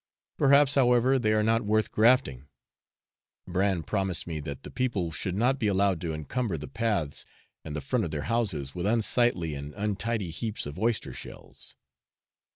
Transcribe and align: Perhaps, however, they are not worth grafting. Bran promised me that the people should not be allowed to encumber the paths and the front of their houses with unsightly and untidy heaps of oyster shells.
Perhaps, 0.35 0.73
however, 0.73 1.19
they 1.19 1.31
are 1.31 1.43
not 1.43 1.61
worth 1.63 1.91
grafting. 1.91 2.47
Bran 3.47 3.83
promised 3.83 4.25
me 4.25 4.39
that 4.39 4.63
the 4.63 4.71
people 4.71 5.11
should 5.11 5.35
not 5.35 5.59
be 5.59 5.67
allowed 5.67 6.01
to 6.01 6.11
encumber 6.15 6.57
the 6.57 6.67
paths 6.67 7.23
and 7.63 7.75
the 7.75 7.81
front 7.81 8.03
of 8.05 8.09
their 8.09 8.23
houses 8.23 8.73
with 8.73 8.87
unsightly 8.87 9.53
and 9.53 9.75
untidy 9.75 10.31
heaps 10.31 10.65
of 10.65 10.79
oyster 10.79 11.13
shells. 11.13 11.75